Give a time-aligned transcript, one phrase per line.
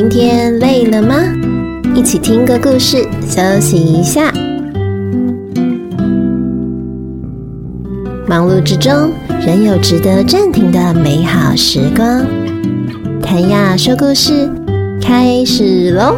[0.00, 1.16] 今天累了吗？
[1.92, 4.30] 一起听个故事，休息一下。
[8.24, 9.12] 忙碌之中，
[9.44, 12.24] 仍有值得暂停的美好时光。
[13.20, 14.48] 谭雅说故事
[15.02, 16.16] 开始喽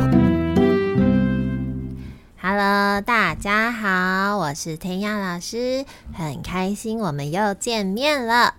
[2.42, 8.52] ！Hello，大家好，我是弹雅老师，很开心我们又见面了。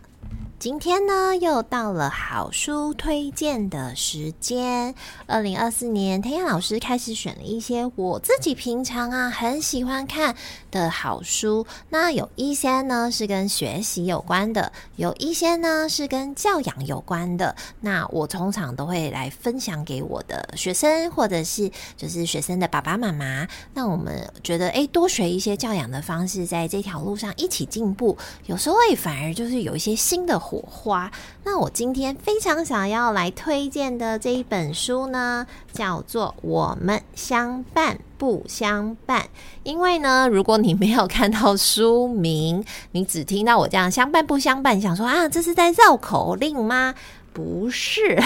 [0.61, 4.93] 今天呢，又到了好书推荐的时间。
[5.25, 10.35] 二零二四年，弹雅老师开始选了一些我自己平常啊很喜欢看
[10.69, 11.65] 的好书。
[11.89, 17.55] 那有一些呢是跟学习有关的，有一些呢是跟教养有关的。
[17.79, 23.47] 那我通常都会来分享给我的学生，或者是就是学生的爸爸妈妈。
[23.73, 28.15] 那我们觉得，诶，多学一些教养的方式，在这条路上一起进步。
[28.45, 30.39] 有时候也反而就是有一些新的。
[30.51, 31.09] 火花。
[31.45, 39.21] 那我今天非常想要来推荐的这一本书呢，叫做《我们相伴不相伴》。
[39.63, 46.93] 因为呢，如果你没有看到书名，你只听到我这样“相伴不相伴”，想说啊，这是在绕口令吗？
[47.33, 48.21] 不是，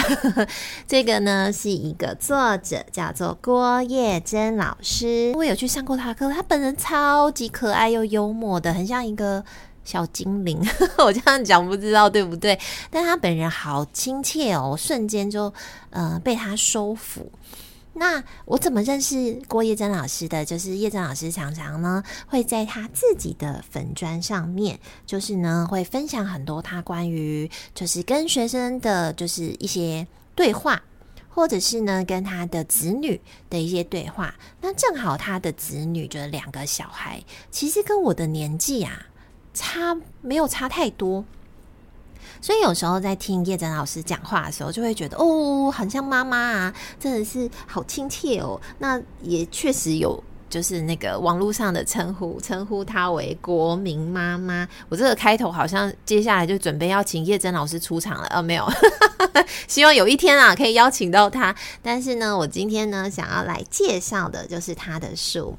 [0.88, 5.32] 这个呢是一个作者叫做郭叶珍老师。
[5.36, 9.44] 我有去上过他课，他本人超级可爱又幽默的，很像一个。
[9.86, 10.60] 小精灵，
[10.98, 12.58] 我这样讲不知道对不对？
[12.90, 15.54] 但他本人好亲切哦，瞬间就
[15.90, 17.30] 呃被他收服。
[17.94, 20.44] 那我怎么认识郭叶珍老师的？
[20.44, 30.82] 就是叶珍老师常常呢会在他自己的粉砖上面，就是呢会分享很多他关于就是跟学生的就是一些对话，
[31.30, 34.34] 或者是呢跟他的子女的一些对话。
[34.60, 39.06] 那正好他的子女就是两个小孩，其实跟我的年纪啊。
[39.56, 41.24] 差没有差太多，
[42.42, 48.60] 所以有时候在听叶真老师讲话的时候，就会觉得哦，很像妈妈啊，真的是好亲切哦。
[48.78, 54.68] 那也确实有，就是那个网络上的称呼，称呼她为国民妈妈。
[54.90, 58.68] 我这个开头好像接下来就准备要请叶真老师出场了，呃、没有，
[59.66, 61.54] 希望有一天啊可以邀请到她。
[61.82, 65.56] 但是呢，我今天呢想要来介绍的就是她的书。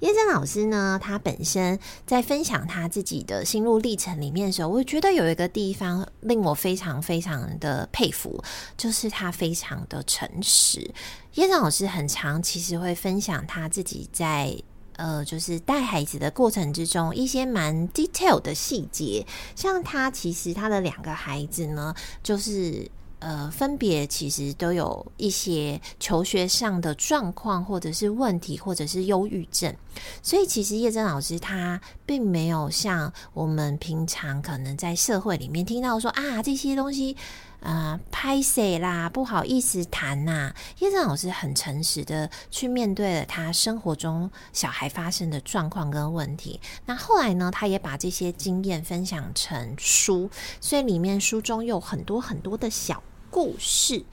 [0.00, 8.42] 叶珍老师呢，他本身在分享他自己的心路历程里面的时候，我觉得有一个地方令我非常非常的佩服，
[8.76, 10.90] 就是他非常的诚实。
[11.34, 14.56] 叶珍老师很常其实会分享他自己在
[14.96, 22.90] 呃，就是带孩子的过程之中一些蛮 detail 的细节，像他其实他的两个孩子呢，就是。
[23.22, 29.76] 呃，分别其实都有一些求学上的状况，或者是问题，或者是忧郁症。
[30.22, 37.16] 所以，其实叶真老师他并没有像我们平常可能在社会里面听到说啊，这些东西
[37.60, 40.54] 啊，拍谢啦，不好意思谈呐。
[40.78, 46.60] 叶真老师很诚实的去面对了他生活中小孩发生的状况跟问题。
[46.86, 50.30] 那后来呢，他也把这些经验分享成书，
[50.60, 53.02] 所以里面书中有很多很多的小。
[53.32, 54.04] 故事，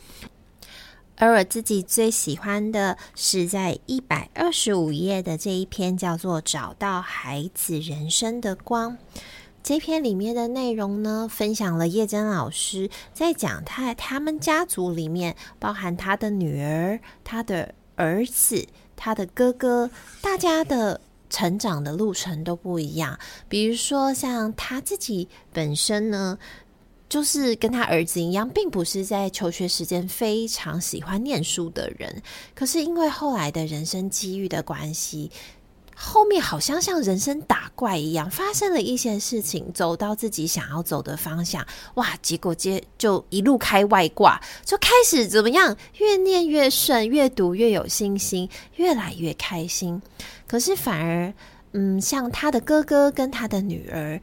[1.19, 8.91] 而我自己最喜欢的是在一百二十五页的这一篇，叫做《找到孩子人生的光》。
[9.63, 18.63] 这篇里面的内容呢，分享了叶珍老师在讲他他们家族里面，包含他的女儿、他的儿子、
[18.95, 19.89] 他的哥哥，
[20.21, 21.01] 大家的
[21.31, 23.17] 成长的路程都不一样。
[23.49, 26.37] 比如说，像他自己本身呢。
[27.09, 32.21] 就是跟他儿子一样，并不是在求学时间非常喜欢念书的人，
[32.53, 35.31] 可是因为后来的人生机遇的关系，
[35.95, 42.15] 后面好像像人生打怪一样，发生了一些事情，走到自己想要走的方向，哇！
[42.21, 50.01] 结果接就一路开外挂，就开始怎么样，越念越顺，越读越有信心，越来越开心。
[50.45, 51.33] 可是反而，
[51.71, 54.19] 嗯，像他的哥哥跟他的女儿。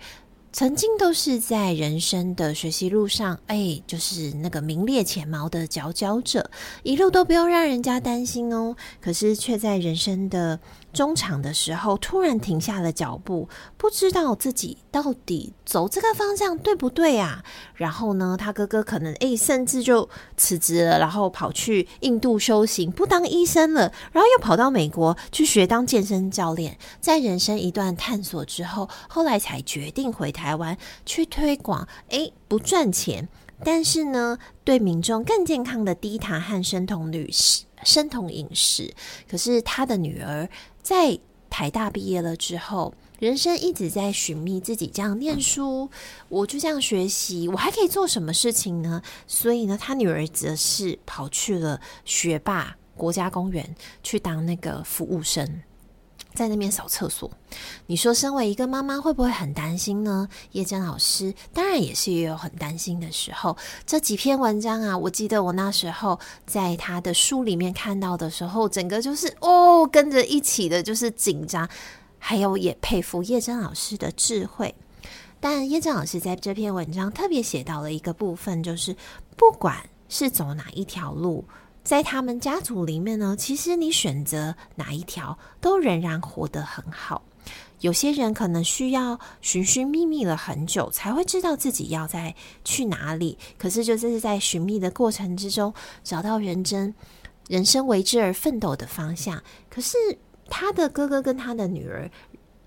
[0.54, 6.48] 曾经都是在人生的学习路上，哎，就是那个名列前茅的佼佼者，
[6.84, 8.76] 一路都不用让人家担心哦。
[9.00, 10.60] 可是却在人生的
[10.94, 17.44] 中场的时候，突然停下了脚步，不知道自己到底走这个方向对不对啊？
[17.74, 26.78] 然后呢，他哥哥可能哎，甚至就辞职了，然后跑去印度修行，不当医生了，然后又跑到美国去学当健身教练。
[27.00, 33.28] 在人生一段探索之后，后来才决定回台湾去推广，哎，不赚钱，
[33.64, 38.94] 但是呢，对民众更健康的低糖和生酮饮食，生酮饮食。
[39.28, 40.48] 可是他的女儿。
[40.82, 45.88] 在台大毕业了之后，人生一直在寻觅自己，这样念书，
[46.28, 49.00] 我就这样学习，我还可以做什么事情呢？
[49.26, 55.62] 所以呢，他女儿则是跑去了学霸国家公园去当那个服务生。
[56.34, 57.30] 在那边扫厕所，
[57.86, 60.28] 你说身为一个妈妈会不会很担心呢？
[60.50, 63.56] 叶真老师当然也是也有很担心的时候。
[63.86, 71.68] 这几篇文章啊，我记得我那时候在他的书里面看到的时候，整个就是哦，跟着一起的就是紧张，
[72.18, 74.74] 还有也佩服叶真老师的智慧。
[75.38, 78.96] 但叶真老师在这篇文章特别写到了一个部分，就是
[79.36, 79.76] 不管
[80.08, 81.44] 是走哪一条路。
[81.84, 87.22] 在他们家族里面呢，其实你选择哪一条，都仍然活得很好。
[87.80, 92.34] 有些人可能需要寻寻觅觅了很久，才会知道自己要在
[92.64, 93.36] 去哪里。
[93.58, 95.72] 可是，就这是在寻觅的过程之中，
[96.02, 96.94] 找到人生
[97.48, 99.42] 人生为之而奋斗的方向。
[99.68, 99.98] 可是，
[100.48, 102.10] 他的哥哥跟他的女儿。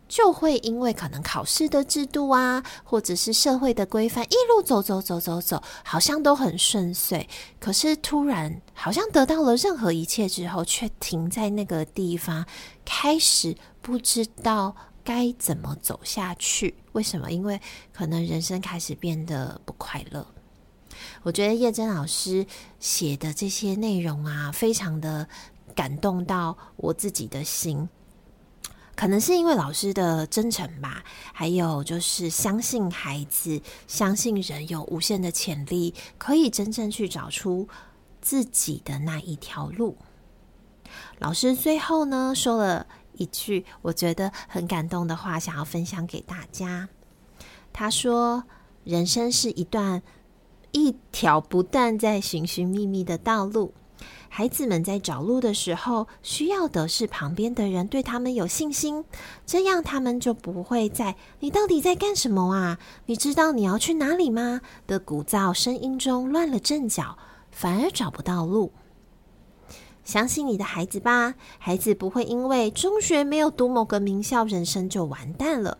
[0.07, 7.27] 就会因为可能考试的制度啊，或者是社会的规范，一路走走走走走，好像都很顺遂。
[7.59, 12.45] 可是突然好像得到了任何一切之后，却停在那个地方，
[12.85, 16.75] 开始不知道该怎么走下去。
[16.93, 17.31] 为什么？
[17.31, 17.59] 因为
[17.93, 20.25] 可能人生开始变得不快乐。
[21.23, 22.45] 我觉得叶真老师
[22.79, 25.27] 写的这些内容啊，非常的
[25.75, 27.87] 感动到我自己的心。
[28.97, 37.69] 可能是因为老师的真诚吧，还有就是相信孩子，相信人有无限的潜力，可以真正去找出
[38.19, 39.95] 自己的那一条路。
[41.19, 46.89] 老师最后呢，说了一句我觉得很感动的话，想要分享给大家。
[47.71, 48.45] 他说
[48.83, 50.01] ：“人生是一段
[50.71, 53.75] 一条不断在寻寻觅觅的道路。”
[54.29, 59.03] 孩子们在找路的时候，需要的是旁边的人对他们有信心，
[59.45, 62.77] 这样他们就不会在“你到底在干什么啊？
[63.05, 67.17] 你知道你要去哪里吗？”的鼓噪声音中乱了阵脚，
[67.51, 68.71] 反而找不到路。
[70.03, 75.79] 相信你的孩子吧，孩子不会因为中学没有读某个名校，人生就完蛋了。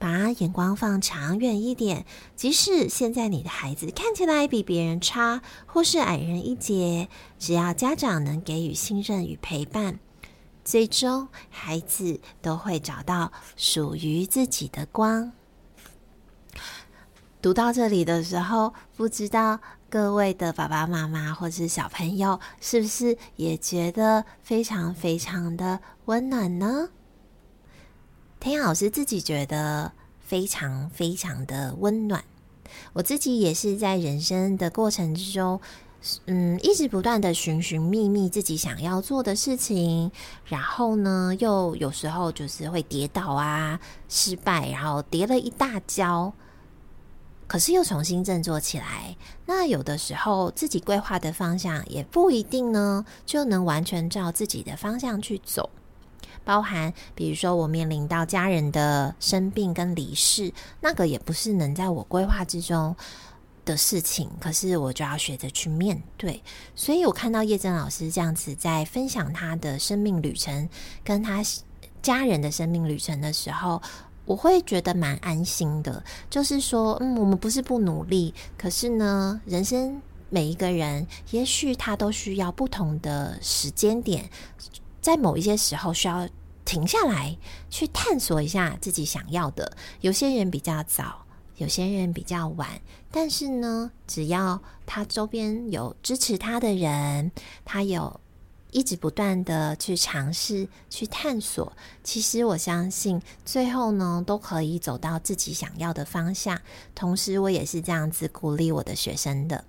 [0.00, 10.00] 把眼光放长远一点，即使现在你的孩子看起来比别人差，或是矮人一截，只要家长能给予信任与陪伴，
[10.64, 15.32] 最终孩子都会找到属于自己的光。
[17.42, 19.60] 读到这里的时候，不知道
[19.90, 26.88] 各位的爸爸妈妈或是小朋友，是不是也觉得非常非常的温暖呢？
[28.40, 32.24] 天老师自己觉得非常非常的温暖，
[32.94, 35.60] 我自己也是在人生的过程之中，
[36.24, 40.10] 嗯，一直不断的寻寻觅觅自己想要做的事情，
[40.46, 43.78] 然后呢，又有时候就是会跌倒啊，
[44.08, 46.32] 失败，然后跌了一大跤，
[47.46, 49.16] 可是又重新振作起来。
[49.44, 55.68] 那有的时候自己规划的方向也不一定呢，就能完全照自己的方向去走。
[56.44, 62.96] 包含，比如说我面临到家人的生病跟离世，那个也不是能在我规划之中
[63.64, 66.42] 的事情，可是我就要学着去面对。
[66.74, 70.68] 所以我看到叶真老师这样子在分享他的生命旅程，
[71.04, 71.42] 跟他
[72.02, 73.80] 家人的生命旅程的时候，
[74.24, 76.02] 我会觉得蛮安心的。
[76.30, 80.00] 就是说，嗯，我们不是不努力，可是呢，人生
[80.30, 84.28] 每一个人，也许他都需要不同的时间点。
[85.00, 86.28] 在某一些时候，需要
[86.64, 87.36] 停下来
[87.68, 89.76] 去探索一下自己想要的。
[90.00, 91.24] 有些人比较早，
[91.56, 92.68] 有些人比较晚，
[93.10, 97.32] 但是呢，只要他周边有支持他的人，
[97.64, 98.20] 他有
[98.70, 101.72] 一直不断的去尝试、去探索，
[102.04, 106.60] 其实我相信最后呢，都可以走到自己想要的方向。
[106.94, 109.64] 同时，我也是这样子鼓励我的学生的。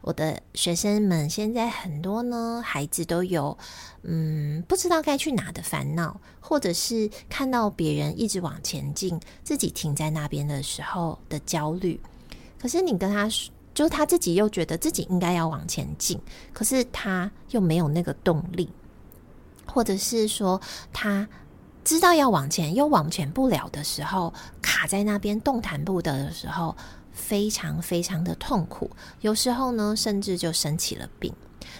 [0.00, 3.56] 我的学生们现在很多呢，孩子都有，
[4.02, 12.00] 嗯，不知道该去哪的烦恼，或者是看到别人一直往前进，自己停在那边的时候的焦虑。
[12.58, 16.18] 可是你跟他说，就他自己又觉得自己应该要往前进，
[16.52, 18.70] 可是他又没有那个动力，
[19.66, 20.58] 或者是说
[20.92, 21.28] 他
[21.84, 26.74] 知道要往前又往前不了的时候，卡在那边动弹不得的时候。
[27.18, 28.88] 非常非常的痛苦，
[29.20, 31.34] 有时候呢，甚至就生起了病。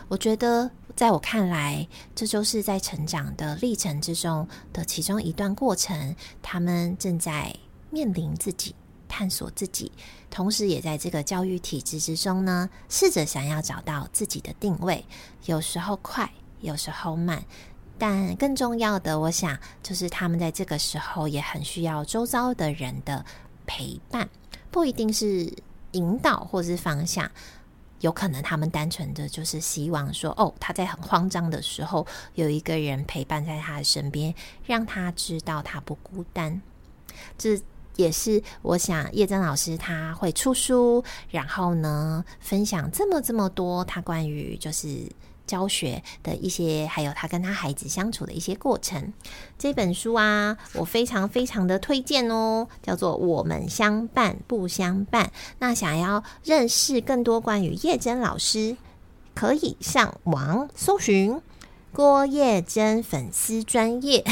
[0.09, 6.15] 我觉得，在我看来，这就是在成长的历程之中的其中一段过程。
[6.43, 7.55] 他们正在
[7.91, 8.75] 面临自己，
[9.09, 9.91] 探索自己，
[10.29, 15.05] 同时也在这个教育体制之中呢，试着想要找到自己的定位。
[15.47, 16.31] 有时候快，
[16.61, 17.43] 有时候慢，
[17.97, 23.25] 但更重要的，我想就是他们在这个时候也很需要周遭的人的
[23.67, 24.29] 陪伴，
[24.71, 25.53] 不一定是
[25.93, 27.31] 引导或是方向，
[28.01, 34.35] 有可能他们单纯的就是希望说，哦，他在很慌张的时候有一个人陪伴在他的身边，
[34.65, 36.61] 让他知道他不孤单。
[37.37, 37.61] 这
[37.97, 45.11] 也是我想叶真老师他会出书，然后呢，分享这么这么多他关于就是。
[45.49, 49.13] 教学的一些，还有他跟他孩子相处的一些过程。
[49.59, 55.25] 这本书啊，我非常非常的推荐哦，叫做《我们相伴不相伴》。
[55.59, 58.77] 那想要认识更多关于叶真老师，
[59.35, 61.41] 可以上网搜寻。
[61.91, 64.23] 郭叶真粉丝专业，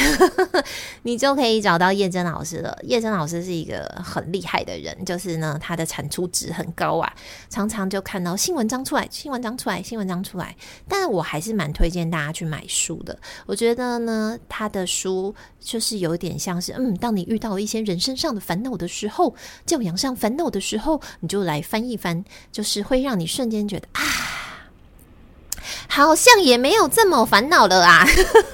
[1.03, 2.79] 你就可以找到叶真老师了。
[2.85, 7.13] 叶真老师是一个很厉害的人，就是呢，他的产出值很高啊，
[7.49, 10.55] 常常就看到新文章出来，新文章出来，新文章出来。
[10.87, 13.19] 但我还是蛮推荐大家去买书的。
[13.47, 19.35] 我觉得呢，他的书就是有点像是，嗯，当你遇到一些人生上的烦恼的时候，
[19.65, 24.03] 教养上烦恼的时候，你就来翻一翻，就是会让你瞬间觉得啊。
[25.97, 28.07] 好像也没有这么烦恼了啊，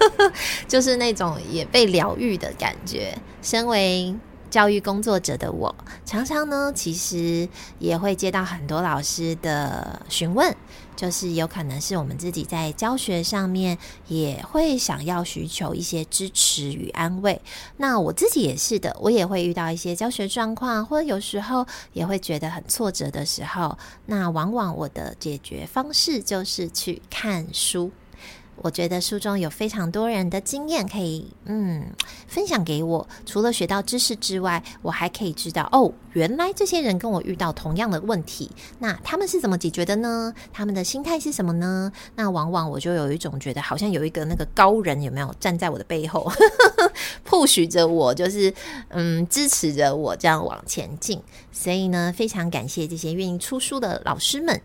[0.69, 3.13] 就是那种也被疗愈的感觉。
[3.43, 4.15] 身为
[4.53, 10.55] 教育工作者的我，常常呢，其实也会接到很多老师的询问。
[10.95, 13.79] 就是有可能是我们自己在教学上面
[14.09, 17.41] 也会想要寻求一些支持与安慰。
[17.79, 23.77] 那我自己也是的，我也会遇到一些教学状况，或者有时候也会觉得很挫折的时候。
[24.05, 27.91] 那往往我的解决方式就是去看书。
[28.57, 31.85] 我觉得书中有非常多人的经验可以，嗯，
[32.29, 33.09] 分享给我。
[33.27, 40.33] 除了学到知识之外，我还可以知道，哦，原来这些人跟我遇到同样的问题，那他们是怎么解决的呢？
[40.53, 41.91] 他们的心态是什么呢？
[42.15, 46.31] 那往往我就有一种觉得，好像有一个那个高人有没有站在我的背后，
[47.29, 48.53] push 着我，就是
[48.91, 51.21] 嗯，支持着我这样往前进。
[51.51, 54.61] 所以呢，非常感谢这些愿意出书的老师们。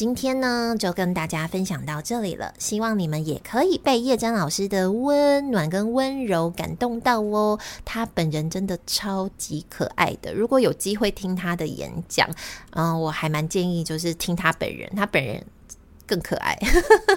[0.00, 2.54] 今天呢，就跟大家分享到这里了。
[2.58, 7.60] 希望你们也可以被叶真老师的温暖跟温柔感动到哦。
[7.84, 10.32] 他本人真的超级可爱的。
[10.32, 12.26] 如果有机会听他的演讲，
[12.70, 15.44] 嗯，我还蛮建议就是听他本人，他本人
[16.06, 16.58] 更可爱。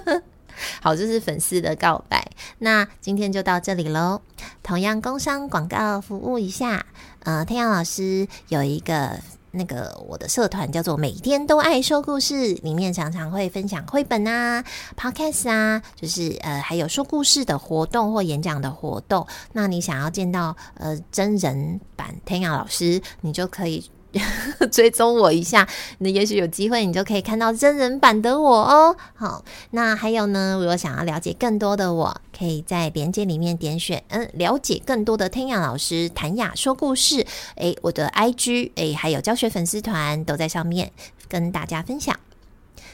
[0.84, 2.32] 好，这是粉丝的告白。
[2.60, 4.20] 那今天就到这里喽。
[4.62, 6.86] 同样工商广告服务一下，
[7.22, 9.22] 呃，天阳老师有一个。
[9.55, 14.63] 那个我的社团叫做每天都爱说故事，里面常常会分享绘本啊、
[14.98, 19.27] Podcast 啊，就是呃还有说故事的活动或演讲的活动。
[19.51, 23.89] 那你想要见到呃真人版天雅老师，你就可以。
[24.72, 25.67] 追踪我一下，
[26.00, 28.96] 那也许有机会，你就可以看到真人版的我哦。
[29.15, 37.25] 好，那还有呢，如果想要了解更多的我，可以在链接里面点选，嗯，了解更多的天阳老师谭雅说故事。
[37.55, 40.91] 诶，我的 IG，诶，还有教学粉丝团都在上面
[41.27, 42.17] 跟大家分享。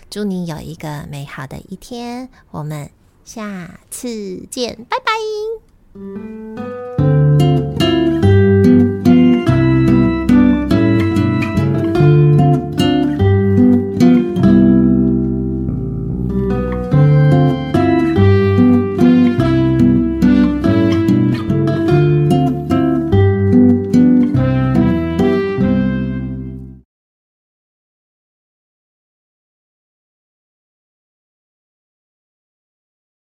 [0.10, 2.90] 祝你有一个美好的一天，我们
[3.24, 7.29] 下次见，拜拜。